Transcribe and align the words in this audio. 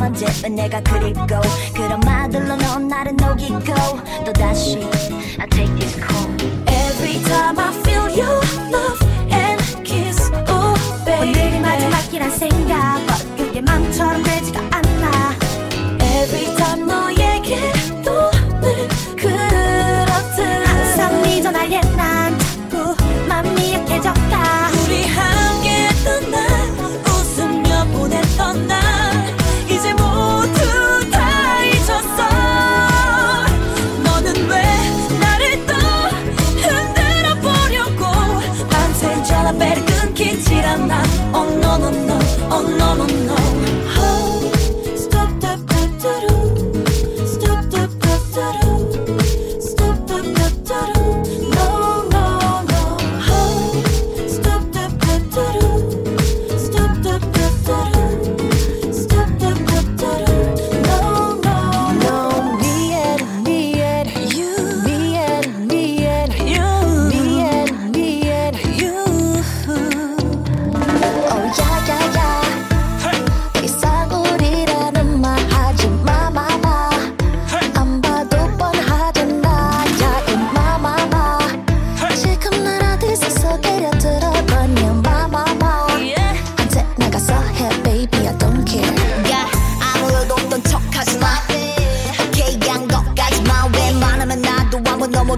낭만 0.00 0.14
제은 0.14 0.54
내가 0.54 0.80
그리고 0.80 1.20
그런 1.74 2.00
말들로 2.00 2.56
넌 2.56 2.88
나를 2.88 3.14
녹이고 3.16 3.60
또다시 4.24 4.78
I 5.38 5.46
take 5.50 5.74
this 5.76 5.94
call 6.00 6.26
Every 6.66 7.22
time 7.22 7.58
I 7.58 7.70
feel 7.82 8.08
your 8.08 8.40
love 8.72 8.98
and 9.30 9.62
kiss 9.84 10.32
Oh 10.48 10.74
baby 11.04 11.28
오늘이 11.28 11.60
마지막이란 11.60 12.30
생각 12.30 12.98
그게 13.36 13.60
망처럼 13.60 14.22
되지가 14.22 14.69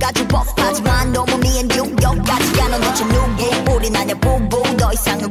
가지 0.00 0.26
법하지만 0.26 1.12
너무 1.12 1.34
me 1.34 1.48
and 1.58 1.78
you 1.78 1.94
여기까지야 2.02 2.68
넌 2.68 2.80
대체 2.80 3.04
누구? 3.04 3.74
우린 3.76 3.94
아냐 3.94 4.14
부부. 4.14 4.76
더 4.76 4.92
이상은 4.92 5.30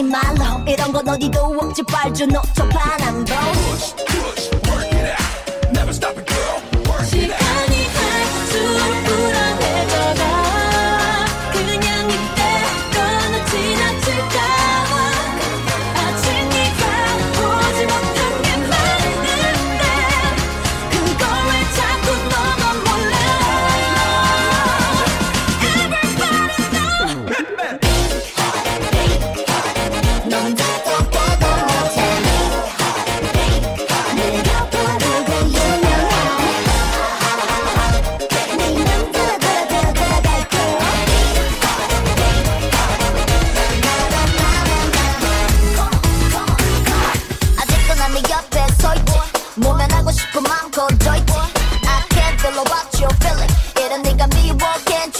아닌 0.00 0.10
말로 0.10 0.64
이런 0.66 0.92
건 0.92 1.06
어디도 1.06 1.40
없지. 1.60 1.82
빨주 1.82 2.26
노초 2.26 2.66
파남보 2.70 3.59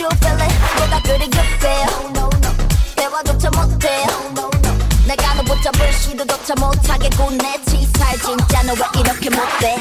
you 0.00 0.08
feel 0.17 0.41
it? 0.41 0.52
내가 0.81 1.00
그리 1.02 1.29
급해요? 1.31 1.87
No, 2.14 2.29
no, 2.32 2.52
대화조차 2.97 3.50
못해요. 3.50 4.06
내가 5.06 5.35
너 5.35 5.43
붙잡을 5.43 5.93
시도조차 5.93 6.55
못하겠고 6.55 7.31
내 7.32 7.61
치사해 7.64 8.17
진짜 8.19 8.62
너 8.62 8.73
왜 8.75 9.00
이렇게 9.00 9.31
못돼 9.31 9.76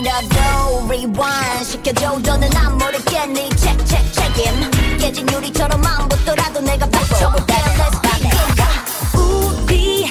지금이라도 0.00 0.86
rewind. 0.86 1.64
시켜줘 1.64 2.20
더는 2.22 2.56
안 2.56 2.78
모르겠니? 2.78 3.50
Check 3.50 3.84
check 3.86 4.12
책임 4.12 4.98
깨진 4.98 5.30
유리처럼 5.30 5.84
안 5.84 6.08
붙더라도 6.08 6.60
내가 6.60 6.86
받쳐볼게. 6.86 7.54
Let's 7.54 8.02
begin. 8.02 8.30
우리 9.66 10.10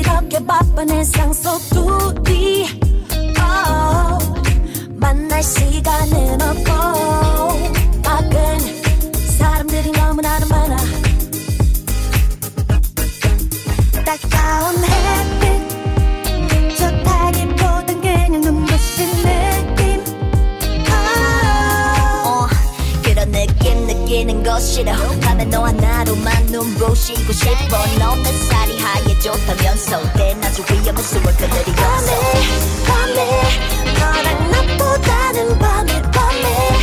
이렇게 0.00 0.44
바쁜 0.44 0.88
일상 0.88 1.32
속 1.32 1.60
둘이 1.70 2.66
oh, 3.38 4.18
만날 4.94 5.42
시간은 5.42 6.40
없고 6.42 7.55
싫어. 24.60 24.92
밤에 25.20 25.44
너와 25.44 25.72
나로만 25.72 26.46
눈부시고 26.46 27.32
싶어. 27.32 27.76
너는 27.98 28.24
살이 28.48 28.78
하얘 28.78 29.18
좋다면서 29.18 30.12
내 30.14 30.34
아주 30.42 30.62
위험한 30.70 31.02
수월 31.02 31.24
그들이 31.24 31.72
밤에 31.74 32.10
밤에 32.86 33.42
너랑 33.98 34.50
나보다는 34.50 35.58
밤에 35.58 36.02
밤에 36.02 36.75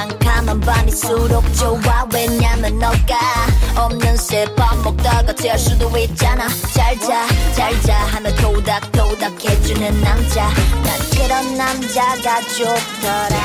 캄캄한 0.00 0.60
밤일수록 0.60 1.44
좋아. 1.54 2.06
왜냐면 2.12 2.78
너가 2.78 3.18
없는 3.76 4.16
새밥 4.16 4.78
먹다가 4.78 5.34
잘 5.34 5.58
수도 5.58 5.94
있잖아. 5.98 6.48
잘자 6.72 7.26
잘자 7.54 7.94
하며 8.06 8.34
토닥토닥 8.36 9.44
해주는 9.44 10.00
남자. 10.00 10.48
난 10.82 10.98
그런 11.14 11.56
남자가 11.56 12.40
좋더라. 12.40 13.36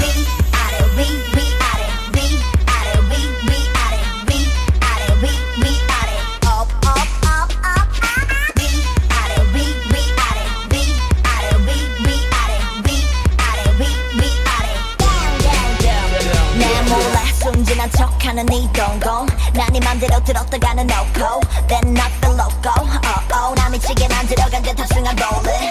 위 0.00 0.26
아래 0.52 0.84
위 0.96 1.36
위 1.36 1.49
순진한 17.80 17.90
척하는 17.92 18.52
이 18.52 18.68
동공 18.74 19.26
난네 19.54 19.80
맘대로 19.80 20.22
들었다가는 20.22 20.84
no 20.84 21.06
go 21.14 21.40
then 21.66 21.96
not 21.96 22.12
the 22.20 22.34
loco 22.34 22.70
oh 22.76 23.32
oh 23.32 23.54
나 23.54 23.70
미치게 23.70 24.06
만들어간 24.08 24.62
듯 24.62 24.74
탑승한 24.74 25.16
rolling 25.18 25.70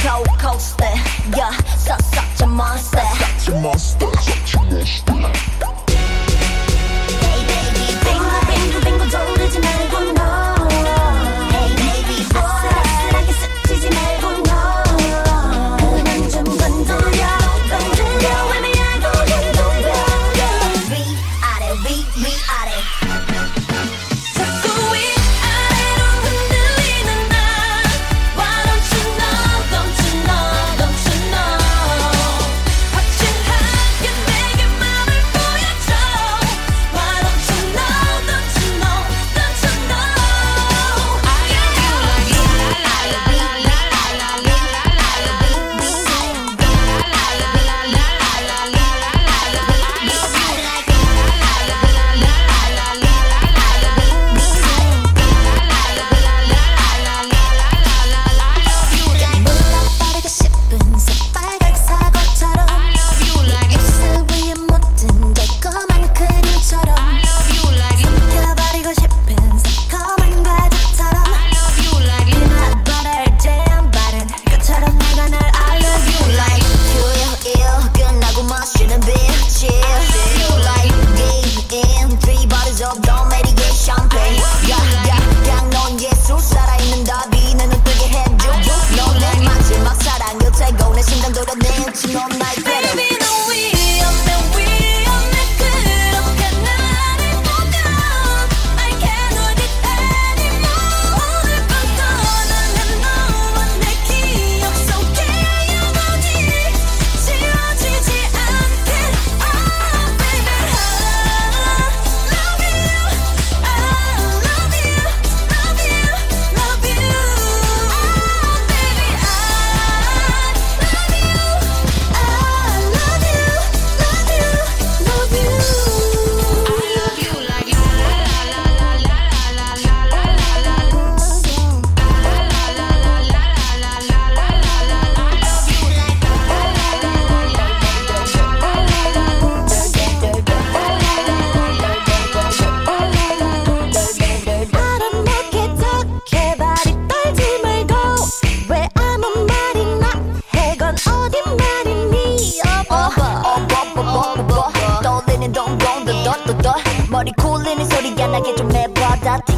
cold 0.00 0.28
coaster 0.40 0.90
yeah 1.36 1.54
such 1.76 2.02
such 2.10 2.42
a 2.42 2.46
monster 2.46 4.03
beat 21.84 22.16
me 22.16 22.32
out 22.48 22.68
of 22.68 23.33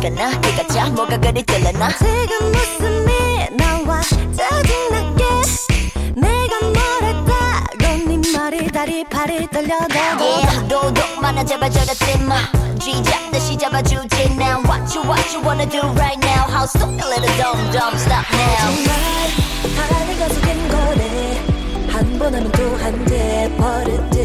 티가 0.06 0.10
나? 0.10 0.40
티가 0.40 0.66
차 0.68 0.86
뭐가 0.90 1.18
그리 1.18 1.42
들려나? 1.42 1.88
지금 1.96 2.52
일 2.52 3.56
나와 3.56 4.00
짜증나게. 4.36 5.24
내가 6.14 6.60
뭐랬다고 6.60 7.78
네 7.78 8.38
머리 8.38 8.70
다리 8.70 9.04
팔이 9.04 9.48
떨려도 9.50 9.94
Yeah, 10.20 10.68
도둑 10.68 11.20
많아 11.20 11.44
제발 11.44 11.70
저러지 11.72 12.18
마. 12.18 12.36
쥐잡듯이 12.78 13.58
잡아주지 13.58 14.26
now. 14.38 14.62
What 14.62 14.94
you 14.94 15.02
what 15.02 15.34
you 15.34 15.42
wanna 15.44 15.66
do 15.68 15.80
right 15.98 16.18
now? 16.22 16.46
How 16.46 16.66
stupid 16.66 17.02
little 17.02 17.36
dumb 17.36 17.72
dumb 17.72 17.96
stop 17.98 18.24
now. 18.30 18.62
정말 18.62 18.94
하나가 19.74 20.28
속인 20.28 20.68
거래 20.68 21.40
한 21.90 22.18
번 22.18 22.34
하면 22.34 22.52
또 22.52 22.76
한대 22.76 23.50
버릇 23.58 24.15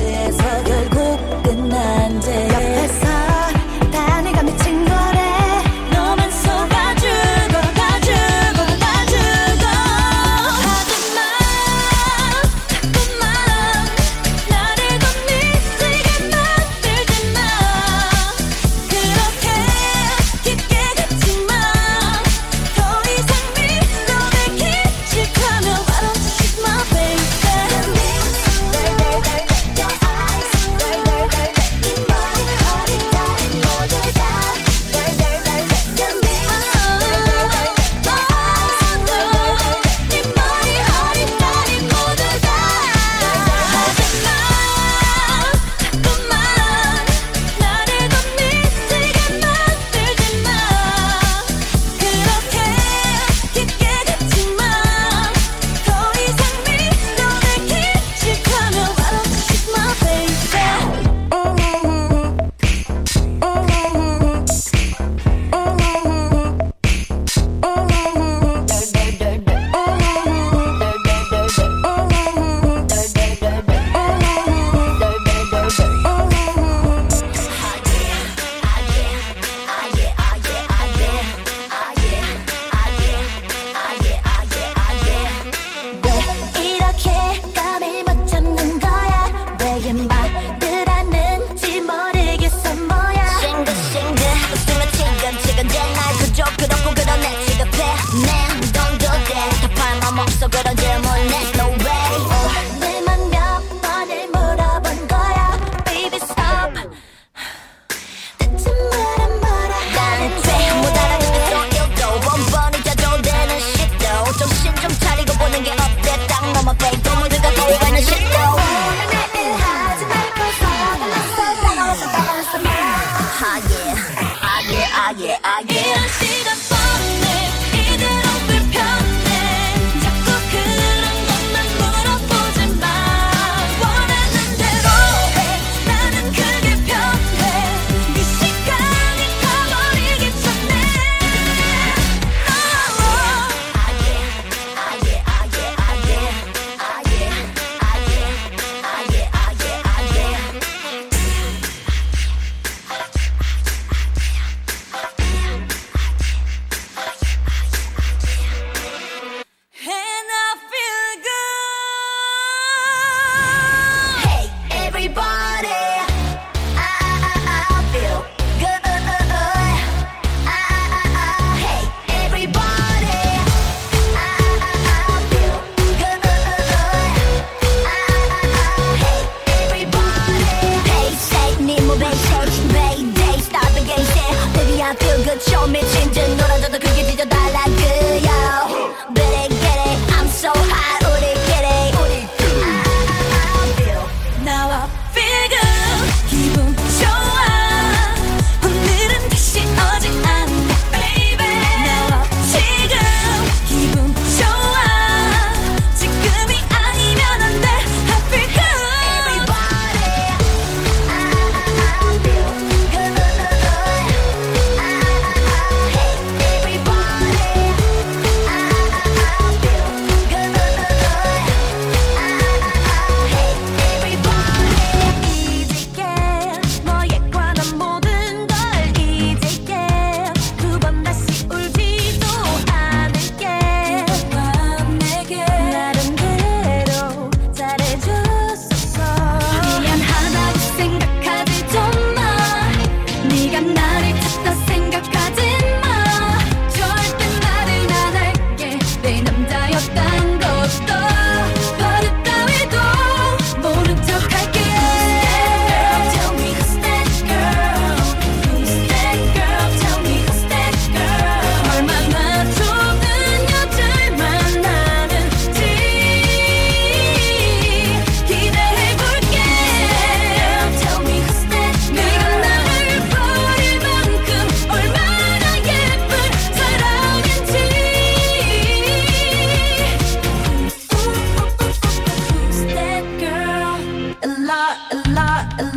Ah, 124.03 124.61
yeah, 124.69 124.87
ah, 124.93 125.11
yeah, 125.17 125.37
ah, 125.43 125.61
yeah. 125.69 126.90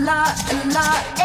la 0.05 0.35
la. 0.75 1.24